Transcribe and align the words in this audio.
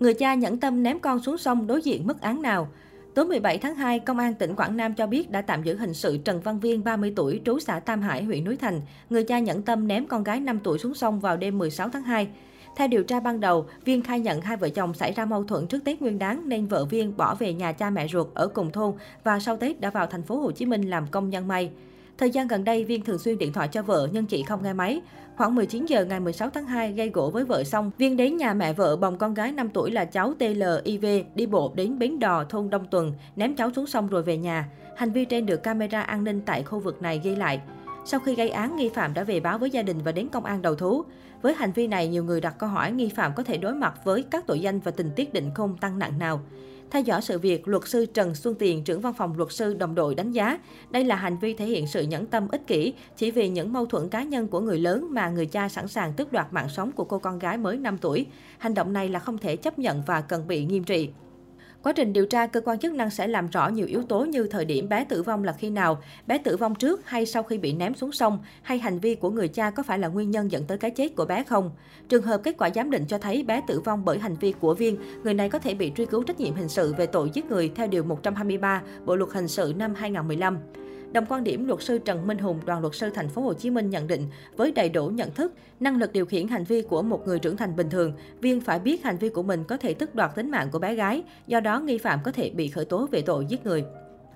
Người 0.00 0.14
cha 0.14 0.34
nhẫn 0.34 0.60
tâm 0.60 0.82
ném 0.82 1.00
con 1.00 1.22
xuống 1.22 1.38
sông 1.38 1.66
đối 1.66 1.82
diện 1.82 2.06
mức 2.06 2.20
án 2.20 2.42
nào? 2.42 2.68
Tối 3.14 3.24
17 3.24 3.58
tháng 3.58 3.74
2, 3.74 3.98
Công 3.98 4.18
an 4.18 4.34
tỉnh 4.34 4.54
Quảng 4.54 4.76
Nam 4.76 4.94
cho 4.94 5.06
biết 5.06 5.30
đã 5.30 5.42
tạm 5.42 5.62
giữ 5.62 5.76
hình 5.76 5.94
sự 5.94 6.18
Trần 6.24 6.40
Văn 6.40 6.60
Viên, 6.60 6.84
30 6.84 7.12
tuổi, 7.16 7.40
trú 7.44 7.58
xã 7.58 7.80
Tam 7.80 8.02
Hải, 8.02 8.24
huyện 8.24 8.44
Núi 8.44 8.56
Thành. 8.56 8.80
Người 9.10 9.24
cha 9.24 9.38
nhẫn 9.38 9.62
tâm 9.62 9.88
ném 9.88 10.06
con 10.06 10.24
gái 10.24 10.40
5 10.40 10.58
tuổi 10.64 10.78
xuống 10.78 10.94
sông 10.94 11.20
vào 11.20 11.36
đêm 11.36 11.58
16 11.58 11.88
tháng 11.88 12.02
2. 12.02 12.28
Theo 12.76 12.88
điều 12.88 13.02
tra 13.02 13.20
ban 13.20 13.40
đầu, 13.40 13.66
Viên 13.84 14.02
khai 14.02 14.20
nhận 14.20 14.40
hai 14.40 14.56
vợ 14.56 14.68
chồng 14.68 14.94
xảy 14.94 15.12
ra 15.12 15.24
mâu 15.24 15.44
thuẫn 15.44 15.66
trước 15.66 15.84
Tết 15.84 16.02
Nguyên 16.02 16.18
đán 16.18 16.48
nên 16.48 16.66
vợ 16.66 16.84
Viên 16.84 17.16
bỏ 17.16 17.34
về 17.34 17.52
nhà 17.52 17.72
cha 17.72 17.90
mẹ 17.90 18.08
ruột 18.08 18.26
ở 18.34 18.48
cùng 18.48 18.72
thôn 18.72 18.94
và 19.24 19.40
sau 19.40 19.56
Tết 19.56 19.80
đã 19.80 19.90
vào 19.90 20.06
thành 20.06 20.22
phố 20.22 20.36
Hồ 20.36 20.50
Chí 20.50 20.66
Minh 20.66 20.90
làm 20.90 21.06
công 21.06 21.30
nhân 21.30 21.48
may. 21.48 21.70
Thời 22.20 22.30
gian 22.30 22.48
gần 22.48 22.64
đây, 22.64 22.84
Viên 22.84 23.02
thường 23.02 23.18
xuyên 23.18 23.38
điện 23.38 23.52
thoại 23.52 23.68
cho 23.68 23.82
vợ 23.82 24.08
nhưng 24.12 24.26
chị 24.26 24.42
không 24.42 24.62
nghe 24.62 24.72
máy. 24.72 25.00
Khoảng 25.36 25.54
19 25.54 25.86
giờ 25.86 26.04
ngày 26.04 26.20
16 26.20 26.50
tháng 26.50 26.66
2, 26.66 26.92
gây 26.92 27.08
gỗ 27.08 27.30
với 27.30 27.44
vợ 27.44 27.64
xong, 27.64 27.90
Viên 27.98 28.16
đến 28.16 28.36
nhà 28.36 28.54
mẹ 28.54 28.72
vợ 28.72 28.96
bồng 28.96 29.18
con 29.18 29.34
gái 29.34 29.52
5 29.52 29.68
tuổi 29.68 29.90
là 29.90 30.04
cháu 30.04 30.34
TLIV 30.34 31.06
đi 31.34 31.46
bộ 31.46 31.72
đến 31.76 31.98
bến 31.98 32.18
đò 32.18 32.44
thôn 32.44 32.70
Đông 32.70 32.86
Tuần, 32.90 33.12
ném 33.36 33.56
cháu 33.56 33.72
xuống 33.72 33.86
sông 33.86 34.08
rồi 34.08 34.22
về 34.22 34.36
nhà. 34.36 34.68
Hành 34.96 35.12
vi 35.12 35.24
trên 35.24 35.46
được 35.46 35.62
camera 35.62 36.02
an 36.02 36.24
ninh 36.24 36.40
tại 36.46 36.62
khu 36.62 36.80
vực 36.80 37.02
này 37.02 37.20
ghi 37.24 37.36
lại. 37.36 37.60
Sau 38.04 38.20
khi 38.20 38.34
gây 38.34 38.50
án, 38.50 38.76
nghi 38.76 38.88
phạm 38.88 39.14
đã 39.14 39.24
về 39.24 39.40
báo 39.40 39.58
với 39.58 39.70
gia 39.70 39.82
đình 39.82 39.98
và 40.04 40.12
đến 40.12 40.28
công 40.28 40.44
an 40.44 40.62
đầu 40.62 40.74
thú. 40.74 41.04
Với 41.42 41.54
hành 41.54 41.72
vi 41.72 41.86
này, 41.86 42.08
nhiều 42.08 42.24
người 42.24 42.40
đặt 42.40 42.58
câu 42.58 42.68
hỏi 42.68 42.92
nghi 42.92 43.08
phạm 43.16 43.32
có 43.36 43.42
thể 43.42 43.56
đối 43.56 43.74
mặt 43.74 43.94
với 44.04 44.24
các 44.30 44.46
tội 44.46 44.60
danh 44.60 44.80
và 44.80 44.90
tình 44.90 45.10
tiết 45.16 45.32
định 45.32 45.50
khung 45.54 45.76
tăng 45.76 45.98
nặng 45.98 46.18
nào. 46.18 46.40
Theo 46.90 47.02
dõi 47.02 47.22
sự 47.22 47.38
việc, 47.38 47.68
luật 47.68 47.88
sư 47.88 48.06
Trần 48.06 48.34
Xuân 48.34 48.54
Tiền, 48.54 48.84
trưởng 48.84 49.00
văn 49.00 49.14
phòng 49.14 49.36
luật 49.36 49.52
sư 49.52 49.74
đồng 49.74 49.94
đội 49.94 50.14
đánh 50.14 50.32
giá, 50.32 50.58
đây 50.90 51.04
là 51.04 51.16
hành 51.16 51.38
vi 51.38 51.54
thể 51.54 51.66
hiện 51.66 51.86
sự 51.86 52.02
nhẫn 52.02 52.26
tâm 52.26 52.48
ích 52.48 52.66
kỷ, 52.66 52.94
chỉ 53.16 53.30
vì 53.30 53.48
những 53.48 53.72
mâu 53.72 53.86
thuẫn 53.86 54.08
cá 54.08 54.22
nhân 54.22 54.48
của 54.48 54.60
người 54.60 54.78
lớn 54.78 55.08
mà 55.10 55.28
người 55.28 55.46
cha 55.46 55.68
sẵn 55.68 55.88
sàng 55.88 56.12
tước 56.12 56.32
đoạt 56.32 56.52
mạng 56.52 56.68
sống 56.68 56.92
của 56.92 57.04
cô 57.04 57.18
con 57.18 57.38
gái 57.38 57.56
mới 57.56 57.76
5 57.76 57.98
tuổi. 57.98 58.26
Hành 58.58 58.74
động 58.74 58.92
này 58.92 59.08
là 59.08 59.18
không 59.18 59.38
thể 59.38 59.56
chấp 59.56 59.78
nhận 59.78 60.02
và 60.06 60.20
cần 60.20 60.46
bị 60.48 60.64
nghiêm 60.64 60.84
trị. 60.84 61.10
Quá 61.82 61.92
trình 61.92 62.12
điều 62.12 62.26
tra, 62.26 62.46
cơ 62.46 62.60
quan 62.60 62.78
chức 62.78 62.92
năng 62.92 63.10
sẽ 63.10 63.26
làm 63.26 63.46
rõ 63.46 63.68
nhiều 63.68 63.86
yếu 63.86 64.02
tố 64.02 64.24
như 64.24 64.46
thời 64.46 64.64
điểm 64.64 64.88
bé 64.88 65.04
tử 65.04 65.22
vong 65.22 65.44
là 65.44 65.52
khi 65.52 65.70
nào, 65.70 66.02
bé 66.26 66.38
tử 66.38 66.56
vong 66.56 66.74
trước 66.74 67.06
hay 67.06 67.26
sau 67.26 67.42
khi 67.42 67.58
bị 67.58 67.72
ném 67.72 67.94
xuống 67.94 68.12
sông, 68.12 68.38
hay 68.62 68.78
hành 68.78 68.98
vi 68.98 69.14
của 69.14 69.30
người 69.30 69.48
cha 69.48 69.70
có 69.70 69.82
phải 69.82 69.98
là 69.98 70.08
nguyên 70.08 70.30
nhân 70.30 70.50
dẫn 70.50 70.64
tới 70.64 70.78
cái 70.78 70.90
chết 70.90 71.16
của 71.16 71.24
bé 71.24 71.44
không. 71.44 71.70
Trường 72.08 72.22
hợp 72.22 72.40
kết 72.44 72.54
quả 72.58 72.70
giám 72.74 72.90
định 72.90 73.04
cho 73.08 73.18
thấy 73.18 73.42
bé 73.42 73.60
tử 73.66 73.80
vong 73.80 74.04
bởi 74.04 74.18
hành 74.18 74.34
vi 74.34 74.54
của 74.60 74.74
Viên, 74.74 74.96
người 75.24 75.34
này 75.34 75.48
có 75.48 75.58
thể 75.58 75.74
bị 75.74 75.92
truy 75.96 76.06
cứu 76.06 76.22
trách 76.22 76.40
nhiệm 76.40 76.54
hình 76.54 76.68
sự 76.68 76.94
về 76.98 77.06
tội 77.06 77.30
giết 77.34 77.44
người 77.50 77.72
theo 77.74 77.86
Điều 77.86 78.04
123 78.04 78.82
Bộ 79.04 79.16
Luật 79.16 79.30
Hình 79.32 79.48
sự 79.48 79.72
năm 79.76 79.94
2015. 79.94 80.58
Đồng 81.12 81.26
quan 81.28 81.44
điểm, 81.44 81.66
luật 81.66 81.82
sư 81.82 81.98
Trần 81.98 82.26
Minh 82.26 82.38
Hùng, 82.38 82.60
đoàn 82.66 82.80
luật 82.80 82.94
sư 82.94 83.10
thành 83.14 83.28
phố 83.28 83.42
Hồ 83.42 83.54
Chí 83.54 83.70
Minh 83.70 83.90
nhận 83.90 84.06
định, 84.06 84.26
với 84.56 84.72
đầy 84.72 84.88
đủ 84.88 85.08
nhận 85.08 85.30
thức, 85.30 85.52
năng 85.80 85.96
lực 85.96 86.12
điều 86.12 86.26
khiển 86.26 86.48
hành 86.48 86.64
vi 86.64 86.82
của 86.82 87.02
một 87.02 87.26
người 87.26 87.38
trưởng 87.38 87.56
thành 87.56 87.76
bình 87.76 87.90
thường, 87.90 88.12
Viên 88.40 88.60
phải 88.60 88.78
biết 88.78 89.04
hành 89.04 89.16
vi 89.16 89.28
của 89.28 89.42
mình 89.42 89.64
có 89.64 89.76
thể 89.76 89.94
tước 89.94 90.14
đoạt 90.14 90.34
tính 90.34 90.50
mạng 90.50 90.68
của 90.72 90.78
bé 90.78 90.94
gái, 90.94 91.22
do 91.46 91.60
đó 91.60 91.80
nghi 91.80 91.98
phạm 91.98 92.20
có 92.24 92.32
thể 92.32 92.50
bị 92.50 92.68
khởi 92.68 92.84
tố 92.84 93.06
về 93.10 93.22
tội 93.22 93.46
giết 93.48 93.66
người. 93.66 93.84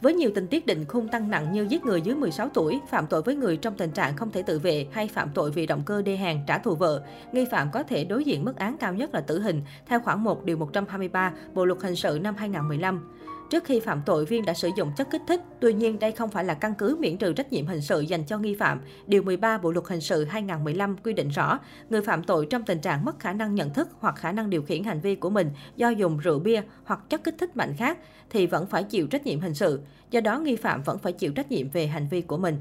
Với 0.00 0.14
nhiều 0.14 0.30
tình 0.34 0.46
tiết 0.46 0.66
định 0.66 0.84
khung 0.88 1.08
tăng 1.08 1.30
nặng 1.30 1.52
như 1.52 1.66
giết 1.70 1.84
người 1.84 2.00
dưới 2.00 2.14
16 2.14 2.48
tuổi, 2.54 2.80
phạm 2.88 3.06
tội 3.06 3.22
với 3.22 3.34
người 3.34 3.56
trong 3.56 3.74
tình 3.76 3.90
trạng 3.90 4.16
không 4.16 4.30
thể 4.30 4.42
tự 4.42 4.58
vệ 4.58 4.86
hay 4.92 5.08
phạm 5.08 5.28
tội 5.34 5.50
vì 5.50 5.66
động 5.66 5.82
cơ 5.86 6.02
đê 6.02 6.16
hàng 6.16 6.40
trả 6.46 6.58
thù 6.58 6.74
vợ, 6.74 7.02
nghi 7.32 7.44
phạm 7.50 7.70
có 7.72 7.82
thể 7.82 8.04
đối 8.04 8.24
diện 8.24 8.44
mức 8.44 8.56
án 8.56 8.76
cao 8.78 8.94
nhất 8.94 9.14
là 9.14 9.20
tử 9.20 9.40
hình 9.40 9.62
theo 9.86 10.00
khoản 10.00 10.20
1 10.24 10.44
điều 10.44 10.56
123 10.56 11.32
Bộ 11.54 11.64
luật 11.64 11.80
hình 11.82 11.96
sự 11.96 12.18
năm 12.22 12.34
2015. 12.36 13.15
Trước 13.50 13.64
khi 13.64 13.80
phạm 13.80 14.02
tội, 14.06 14.24
Viên 14.24 14.44
đã 14.44 14.54
sử 14.54 14.70
dụng 14.76 14.92
chất 14.96 15.08
kích 15.10 15.22
thích. 15.26 15.40
Tuy 15.60 15.72
nhiên, 15.72 15.98
đây 15.98 16.12
không 16.12 16.30
phải 16.30 16.44
là 16.44 16.54
căn 16.54 16.74
cứ 16.74 16.96
miễn 17.00 17.16
trừ 17.16 17.32
trách 17.32 17.52
nhiệm 17.52 17.66
hình 17.66 17.80
sự 17.80 18.00
dành 18.00 18.24
cho 18.24 18.38
nghi 18.38 18.54
phạm. 18.54 18.80
Điều 19.06 19.22
13 19.22 19.58
Bộ 19.58 19.70
Luật 19.70 19.86
Hình 19.88 20.00
sự 20.00 20.24
2015 20.24 20.96
quy 21.04 21.12
định 21.12 21.28
rõ, 21.28 21.58
người 21.90 22.02
phạm 22.02 22.22
tội 22.22 22.46
trong 22.50 22.62
tình 22.62 22.80
trạng 22.80 23.04
mất 23.04 23.18
khả 23.18 23.32
năng 23.32 23.54
nhận 23.54 23.74
thức 23.74 23.88
hoặc 23.98 24.16
khả 24.16 24.32
năng 24.32 24.50
điều 24.50 24.62
khiển 24.62 24.84
hành 24.84 25.00
vi 25.00 25.14
của 25.14 25.30
mình 25.30 25.50
do 25.76 25.88
dùng 25.88 26.18
rượu 26.18 26.38
bia 26.38 26.62
hoặc 26.84 27.00
chất 27.08 27.24
kích 27.24 27.34
thích 27.38 27.56
mạnh 27.56 27.74
khác 27.78 27.98
thì 28.30 28.46
vẫn 28.46 28.66
phải 28.66 28.84
chịu 28.84 29.06
trách 29.06 29.26
nhiệm 29.26 29.40
hình 29.40 29.54
sự. 29.54 29.80
Do 30.10 30.20
đó, 30.20 30.38
nghi 30.38 30.56
phạm 30.56 30.82
vẫn 30.82 30.98
phải 30.98 31.12
chịu 31.12 31.32
trách 31.32 31.50
nhiệm 31.50 31.68
về 31.68 31.86
hành 31.86 32.08
vi 32.10 32.22
của 32.22 32.36
mình. 32.36 32.58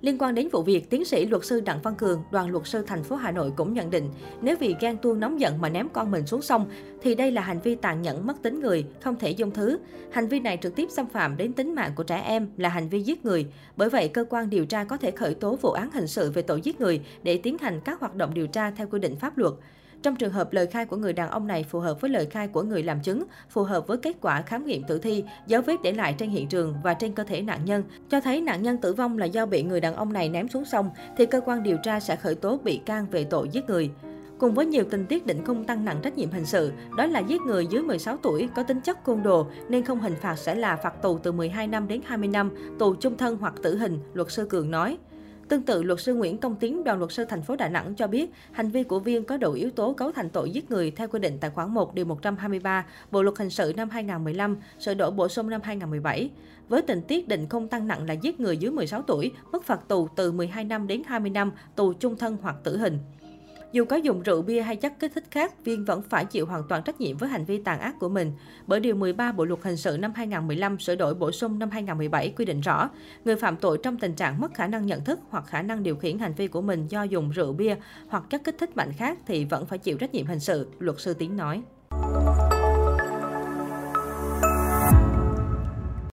Liên 0.00 0.18
quan 0.18 0.34
đến 0.34 0.48
vụ 0.52 0.62
việc, 0.62 0.90
tiến 0.90 1.04
sĩ 1.04 1.26
luật 1.26 1.44
sư 1.44 1.60
Đặng 1.60 1.80
Văn 1.82 1.94
Cường, 1.94 2.22
đoàn 2.30 2.50
luật 2.50 2.66
sư 2.66 2.84
thành 2.86 3.02
phố 3.02 3.16
Hà 3.16 3.30
Nội 3.30 3.52
cũng 3.56 3.74
nhận 3.74 3.90
định, 3.90 4.10
nếu 4.40 4.56
vì 4.60 4.74
ghen 4.80 4.96
tuông 4.96 5.20
nóng 5.20 5.40
giận 5.40 5.60
mà 5.60 5.68
ném 5.68 5.88
con 5.88 6.10
mình 6.10 6.26
xuống 6.26 6.42
sông, 6.42 6.66
thì 7.02 7.14
đây 7.14 7.30
là 7.30 7.42
hành 7.42 7.60
vi 7.60 7.74
tàn 7.74 8.02
nhẫn 8.02 8.26
mất 8.26 8.42
tính 8.42 8.60
người, 8.60 8.86
không 9.00 9.16
thể 9.16 9.30
dung 9.30 9.50
thứ. 9.50 9.78
Hành 10.10 10.28
vi 10.28 10.40
này 10.40 10.58
trực 10.62 10.76
tiếp 10.76 10.90
xâm 10.90 11.06
phạm 11.06 11.36
đến 11.36 11.52
tính 11.52 11.74
mạng 11.74 11.92
của 11.96 12.02
trẻ 12.02 12.20
em 12.20 12.48
là 12.56 12.68
hành 12.68 12.88
vi 12.88 13.00
giết 13.00 13.24
người. 13.24 13.46
Bởi 13.76 13.90
vậy, 13.90 14.08
cơ 14.08 14.24
quan 14.30 14.50
điều 14.50 14.66
tra 14.66 14.84
có 14.84 14.96
thể 14.96 15.10
khởi 15.10 15.34
tố 15.34 15.56
vụ 15.56 15.70
án 15.70 15.90
hình 15.90 16.06
sự 16.06 16.30
về 16.30 16.42
tội 16.42 16.60
giết 16.60 16.80
người 16.80 17.00
để 17.22 17.38
tiến 17.42 17.58
hành 17.58 17.80
các 17.84 18.00
hoạt 18.00 18.14
động 18.14 18.34
điều 18.34 18.46
tra 18.46 18.70
theo 18.70 18.86
quy 18.90 18.98
định 18.98 19.16
pháp 19.16 19.38
luật. 19.38 19.52
Trong 20.02 20.16
trường 20.16 20.32
hợp 20.32 20.52
lời 20.52 20.66
khai 20.66 20.86
của 20.86 20.96
người 20.96 21.12
đàn 21.12 21.30
ông 21.30 21.46
này 21.46 21.64
phù 21.64 21.80
hợp 21.80 22.00
với 22.00 22.10
lời 22.10 22.26
khai 22.26 22.48
của 22.48 22.62
người 22.62 22.82
làm 22.82 23.00
chứng, 23.00 23.24
phù 23.50 23.62
hợp 23.62 23.86
với 23.86 23.96
kết 23.96 24.16
quả 24.20 24.42
khám 24.42 24.66
nghiệm 24.66 24.82
tử 24.82 24.98
thi, 24.98 25.24
dấu 25.46 25.62
vết 25.62 25.82
để 25.82 25.92
lại 25.92 26.14
trên 26.18 26.30
hiện 26.30 26.48
trường 26.48 26.74
và 26.82 26.94
trên 26.94 27.12
cơ 27.12 27.24
thể 27.24 27.42
nạn 27.42 27.64
nhân, 27.64 27.84
cho 28.10 28.20
thấy 28.20 28.40
nạn 28.40 28.62
nhân 28.62 28.78
tử 28.78 28.92
vong 28.92 29.18
là 29.18 29.26
do 29.26 29.46
bị 29.46 29.62
người 29.62 29.80
đàn 29.80 29.94
ông 29.94 30.12
này 30.12 30.28
ném 30.28 30.48
xuống 30.48 30.64
sông, 30.64 30.90
thì 31.16 31.26
cơ 31.26 31.40
quan 31.40 31.62
điều 31.62 31.76
tra 31.82 32.00
sẽ 32.00 32.16
khởi 32.16 32.34
tố 32.34 32.58
bị 32.64 32.76
can 32.76 33.06
về 33.10 33.24
tội 33.24 33.48
giết 33.48 33.64
người. 33.66 33.90
Cùng 34.38 34.54
với 34.54 34.66
nhiều 34.66 34.84
tình 34.90 35.06
tiết 35.06 35.26
định 35.26 35.44
khung 35.46 35.64
tăng 35.64 35.84
nặng 35.84 36.00
trách 36.02 36.18
nhiệm 36.18 36.30
hình 36.30 36.46
sự, 36.46 36.72
đó 36.96 37.06
là 37.06 37.20
giết 37.20 37.40
người 37.40 37.66
dưới 37.66 37.82
16 37.82 38.16
tuổi 38.16 38.48
có 38.54 38.62
tính 38.62 38.80
chất 38.80 39.04
côn 39.04 39.22
đồ 39.22 39.46
nên 39.68 39.84
không 39.84 40.00
hình 40.00 40.14
phạt 40.20 40.38
sẽ 40.38 40.54
là 40.54 40.76
phạt 40.76 41.02
tù 41.02 41.18
từ 41.18 41.32
12 41.32 41.66
năm 41.66 41.88
đến 41.88 42.00
20 42.04 42.28
năm, 42.28 42.50
tù 42.78 42.94
chung 42.94 43.16
thân 43.16 43.36
hoặc 43.36 43.54
tử 43.62 43.76
hình, 43.76 43.98
luật 44.14 44.30
sư 44.30 44.46
Cường 44.50 44.70
nói. 44.70 44.98
Tương 45.48 45.62
tự, 45.62 45.82
luật 45.82 46.00
sư 46.00 46.14
Nguyễn 46.14 46.38
Công 46.38 46.56
Tiến, 46.56 46.84
đoàn 46.84 46.98
luật 46.98 47.12
sư 47.12 47.24
thành 47.24 47.42
phố 47.42 47.56
Đà 47.56 47.68
Nẵng 47.68 47.94
cho 47.94 48.06
biết, 48.06 48.30
hành 48.52 48.68
vi 48.68 48.82
của 48.82 48.98
Viên 48.98 49.24
có 49.24 49.36
đủ 49.36 49.52
yếu 49.52 49.70
tố 49.70 49.92
cấu 49.92 50.12
thành 50.12 50.30
tội 50.30 50.50
giết 50.50 50.70
người 50.70 50.90
theo 50.90 51.08
quy 51.08 51.18
định 51.18 51.38
tại 51.40 51.50
khoản 51.50 51.74
1 51.74 51.94
điều 51.94 52.04
123 52.04 52.86
Bộ 53.10 53.22
luật 53.22 53.38
hình 53.38 53.50
sự 53.50 53.72
năm 53.76 53.90
2015, 53.90 54.56
sửa 54.78 54.94
đổi 54.94 55.10
bổ 55.10 55.28
sung 55.28 55.50
năm 55.50 55.60
2017. 55.64 56.30
Với 56.68 56.82
tình 56.82 57.02
tiết 57.02 57.28
định 57.28 57.46
không 57.48 57.68
tăng 57.68 57.88
nặng 57.88 58.06
là 58.06 58.14
giết 58.14 58.40
người 58.40 58.56
dưới 58.56 58.70
16 58.70 59.02
tuổi, 59.02 59.32
mức 59.52 59.64
phạt 59.64 59.88
tù 59.88 60.08
từ 60.16 60.32
12 60.32 60.64
năm 60.64 60.86
đến 60.86 61.02
20 61.06 61.30
năm, 61.30 61.52
tù 61.76 61.92
chung 61.92 62.16
thân 62.16 62.36
hoặc 62.42 62.56
tử 62.64 62.78
hình. 62.78 62.98
Dù 63.72 63.84
có 63.84 63.96
dùng 63.96 64.22
rượu 64.22 64.42
bia 64.42 64.62
hay 64.62 64.76
chất 64.76 64.92
kích 65.00 65.12
thích 65.14 65.24
khác, 65.30 65.64
Viên 65.64 65.84
vẫn 65.84 66.02
phải 66.02 66.24
chịu 66.24 66.46
hoàn 66.46 66.62
toàn 66.68 66.82
trách 66.82 67.00
nhiệm 67.00 67.16
với 67.16 67.28
hành 67.28 67.44
vi 67.44 67.58
tàn 67.58 67.80
ác 67.80 67.94
của 68.00 68.08
mình. 68.08 68.32
Bởi 68.66 68.80
Điều 68.80 68.94
13 68.94 69.32
Bộ 69.32 69.44
Luật 69.44 69.60
Hình 69.62 69.76
sự 69.76 69.96
năm 70.00 70.12
2015 70.14 70.78
sửa 70.78 70.94
đổi 70.94 71.14
bổ 71.14 71.32
sung 71.32 71.58
năm 71.58 71.70
2017 71.70 72.32
quy 72.36 72.44
định 72.44 72.60
rõ, 72.60 72.90
người 73.24 73.36
phạm 73.36 73.56
tội 73.56 73.78
trong 73.82 73.98
tình 73.98 74.14
trạng 74.14 74.40
mất 74.40 74.54
khả 74.54 74.66
năng 74.66 74.86
nhận 74.86 75.04
thức 75.04 75.20
hoặc 75.30 75.44
khả 75.46 75.62
năng 75.62 75.82
điều 75.82 75.96
khiển 75.96 76.18
hành 76.18 76.34
vi 76.34 76.48
của 76.48 76.60
mình 76.60 76.86
do 76.88 77.02
dùng 77.02 77.30
rượu 77.30 77.52
bia 77.52 77.76
hoặc 78.08 78.24
chất 78.30 78.44
kích 78.44 78.58
thích 78.58 78.76
mạnh 78.76 78.92
khác 78.92 79.18
thì 79.26 79.44
vẫn 79.44 79.66
phải 79.66 79.78
chịu 79.78 79.98
trách 79.98 80.14
nhiệm 80.14 80.26
hình 80.26 80.40
sự, 80.40 80.68
luật 80.78 81.00
sư 81.00 81.14
Tiến 81.14 81.36
nói. 81.36 81.62